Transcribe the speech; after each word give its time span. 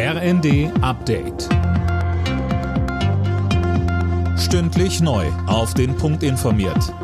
RND 0.00 0.70
Update. 0.80 1.48
Stündlich 4.38 5.00
neu. 5.00 5.26
Auf 5.48 5.74
den 5.74 5.96
Punkt 5.96 6.22
informiert. 6.22 6.94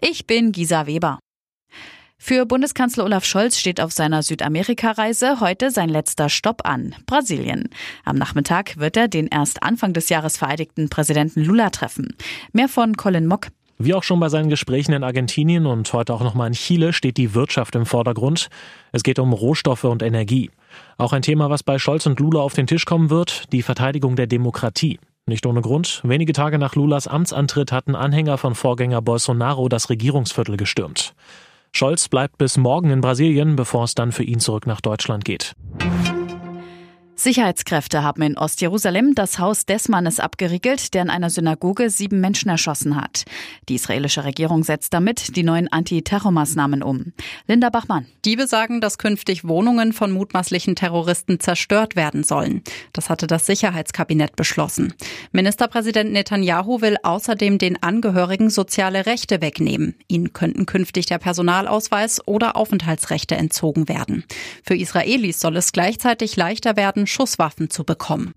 Ich 0.00 0.26
bin 0.26 0.50
Gisa 0.50 0.88
Weber. 0.88 1.20
Für 2.18 2.44
Bundeskanzler 2.44 3.04
Olaf 3.04 3.24
Scholz 3.24 3.56
steht 3.56 3.80
auf 3.80 3.92
seiner 3.92 4.24
Südamerika-Reise 4.24 5.38
heute 5.38 5.70
sein 5.70 5.90
letzter 5.90 6.28
Stopp 6.28 6.66
an, 6.66 6.96
Brasilien. 7.06 7.68
Am 8.04 8.16
Nachmittag 8.16 8.76
wird 8.76 8.96
er 8.96 9.06
den 9.06 9.28
erst 9.28 9.62
Anfang 9.62 9.92
des 9.92 10.08
Jahres 10.08 10.38
vereidigten 10.38 10.88
Präsidenten 10.88 11.44
Lula 11.44 11.70
treffen. 11.70 12.16
Mehr 12.52 12.68
von 12.68 12.96
Colin 12.96 13.28
Mock. 13.28 13.46
Wie 13.80 13.94
auch 13.94 14.02
schon 14.02 14.18
bei 14.18 14.28
seinen 14.28 14.48
Gesprächen 14.48 14.92
in 14.92 15.04
Argentinien 15.04 15.64
und 15.64 15.92
heute 15.92 16.12
auch 16.12 16.22
nochmal 16.22 16.48
in 16.48 16.54
Chile 16.54 16.92
steht 16.92 17.16
die 17.16 17.34
Wirtschaft 17.34 17.76
im 17.76 17.86
Vordergrund. 17.86 18.48
Es 18.90 19.04
geht 19.04 19.20
um 19.20 19.32
Rohstoffe 19.32 19.84
und 19.84 20.02
Energie. 20.02 20.50
Auch 20.96 21.12
ein 21.12 21.22
Thema, 21.22 21.48
was 21.48 21.62
bei 21.62 21.78
Scholz 21.78 22.04
und 22.06 22.18
Lula 22.18 22.40
auf 22.40 22.54
den 22.54 22.66
Tisch 22.66 22.86
kommen 22.86 23.08
wird, 23.08 23.52
die 23.52 23.62
Verteidigung 23.62 24.16
der 24.16 24.26
Demokratie. 24.26 24.98
Nicht 25.26 25.46
ohne 25.46 25.60
Grund. 25.60 26.00
Wenige 26.02 26.32
Tage 26.32 26.58
nach 26.58 26.74
Lulas 26.74 27.06
Amtsantritt 27.06 27.70
hatten 27.70 27.94
Anhänger 27.94 28.36
von 28.36 28.56
Vorgänger 28.56 29.00
Bolsonaro 29.00 29.68
das 29.68 29.90
Regierungsviertel 29.90 30.56
gestürmt. 30.56 31.14
Scholz 31.70 32.08
bleibt 32.08 32.36
bis 32.36 32.56
morgen 32.56 32.90
in 32.90 33.00
Brasilien, 33.00 33.54
bevor 33.54 33.84
es 33.84 33.94
dann 33.94 34.10
für 34.10 34.24
ihn 34.24 34.40
zurück 34.40 34.66
nach 34.66 34.80
Deutschland 34.80 35.24
geht. 35.24 35.54
Sicherheitskräfte 37.20 38.04
haben 38.04 38.22
in 38.22 38.38
Ostjerusalem 38.38 39.16
das 39.16 39.40
Haus 39.40 39.66
des 39.66 39.88
Mannes 39.88 40.20
abgeriegelt, 40.20 40.94
der 40.94 41.02
in 41.02 41.10
einer 41.10 41.30
Synagoge 41.30 41.90
sieben 41.90 42.20
Menschen 42.20 42.48
erschossen 42.48 42.94
hat. 42.94 43.24
Die 43.68 43.74
israelische 43.74 44.22
Regierung 44.22 44.62
setzt 44.62 44.94
damit 44.94 45.34
die 45.34 45.42
neuen 45.42 45.66
Antiterrormaßnahmen 45.66 46.80
um. 46.80 47.12
Linda 47.48 47.70
Bachmann. 47.70 48.06
Die 48.24 48.36
besagen, 48.36 48.80
dass 48.80 48.98
künftig 48.98 49.48
Wohnungen 49.48 49.92
von 49.92 50.12
mutmaßlichen 50.12 50.76
Terroristen 50.76 51.40
zerstört 51.40 51.96
werden 51.96 52.22
sollen. 52.22 52.62
Das 52.92 53.10
hatte 53.10 53.26
das 53.26 53.46
Sicherheitskabinett 53.46 54.36
beschlossen. 54.36 54.94
Ministerpräsident 55.32 56.12
Netanyahu 56.12 56.80
will 56.82 56.98
außerdem 57.02 57.58
den 57.58 57.82
Angehörigen 57.82 58.48
soziale 58.48 59.06
Rechte 59.06 59.40
wegnehmen. 59.40 59.96
Ihnen 60.06 60.32
könnten 60.32 60.66
künftig 60.66 61.06
der 61.06 61.18
Personalausweis 61.18 62.24
oder 62.28 62.54
Aufenthaltsrechte 62.54 63.34
entzogen 63.34 63.88
werden. 63.88 64.22
Für 64.62 64.76
Israelis 64.76 65.40
soll 65.40 65.56
es 65.56 65.72
gleichzeitig 65.72 66.36
leichter 66.36 66.76
werden, 66.76 67.07
Schusswaffen 67.08 67.70
zu 67.70 67.84
bekommen. 67.84 68.32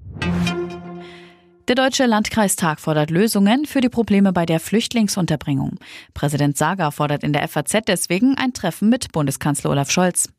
Der 1.67 1.75
Deutsche 1.75 2.05
Landkreistag 2.05 2.81
fordert 2.81 3.11
Lösungen 3.11 3.65
für 3.65 3.81
die 3.81 3.87
Probleme 3.87 4.33
bei 4.33 4.45
der 4.45 4.59
Flüchtlingsunterbringung. 4.59 5.77
Präsident 6.13 6.57
Sager 6.57 6.91
fordert 6.91 7.23
in 7.23 7.33
der 7.33 7.47
FAZ 7.47 7.77
deswegen 7.87 8.35
ein 8.35 8.51
Treffen 8.51 8.89
mit 8.89 9.11
Bundeskanzler 9.11 9.69
Olaf 9.69 9.89
Scholz. 9.89 10.33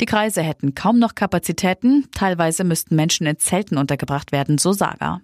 Die 0.00 0.06
Kreise 0.06 0.42
hätten 0.42 0.74
kaum 0.74 0.98
noch 0.98 1.14
Kapazitäten, 1.14 2.06
teilweise 2.12 2.62
müssten 2.62 2.94
Menschen 2.94 3.26
in 3.26 3.38
Zelten 3.38 3.78
untergebracht 3.78 4.30
werden, 4.30 4.58
so 4.58 4.72
Sager. 4.72 5.22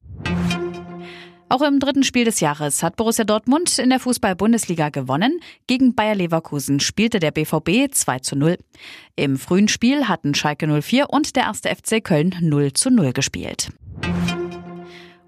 Auch 1.52 1.60
im 1.60 1.80
dritten 1.80 2.02
Spiel 2.02 2.24
des 2.24 2.40
Jahres 2.40 2.82
hat 2.82 2.96
Borussia 2.96 3.26
Dortmund 3.26 3.78
in 3.78 3.90
der 3.90 4.00
Fußball-Bundesliga 4.00 4.88
gewonnen. 4.88 5.38
Gegen 5.66 5.94
Bayer 5.94 6.14
Leverkusen 6.14 6.80
spielte 6.80 7.20
der 7.20 7.30
BVB 7.30 7.92
2 7.92 8.20
zu 8.20 8.36
0. 8.36 8.56
Im 9.16 9.36
frühen 9.36 9.68
Spiel 9.68 10.08
hatten 10.08 10.34
Schalke 10.34 10.66
04 10.66 11.10
und 11.10 11.36
der 11.36 11.42
erste 11.42 11.68
FC 11.68 12.02
Köln 12.02 12.34
0 12.40 12.72
zu 12.72 12.88
0 12.88 13.12
gespielt. 13.12 13.68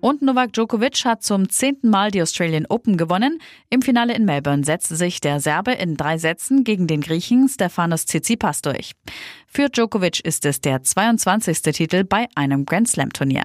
Und 0.00 0.22
Novak 0.22 0.54
Djokovic 0.54 1.04
hat 1.04 1.22
zum 1.22 1.50
zehnten 1.50 1.90
Mal 1.90 2.10
die 2.10 2.22
Australian 2.22 2.64
Open 2.70 2.96
gewonnen. 2.96 3.38
Im 3.68 3.82
Finale 3.82 4.14
in 4.14 4.24
Melbourne 4.24 4.64
setzte 4.64 4.96
sich 4.96 5.20
der 5.20 5.40
Serbe 5.40 5.72
in 5.72 5.98
drei 5.98 6.16
Sätzen 6.16 6.64
gegen 6.64 6.86
den 6.86 7.02
Griechen 7.02 7.50
Stefanos 7.50 8.06
Tsitsipas 8.06 8.62
durch. 8.62 8.92
Für 9.46 9.68
Djokovic 9.68 10.20
ist 10.20 10.46
es 10.46 10.62
der 10.62 10.82
22. 10.82 11.60
Titel 11.60 12.04
bei 12.04 12.28
einem 12.34 12.64
Grand 12.64 12.88
Slam 12.88 13.12
Turnier. 13.12 13.44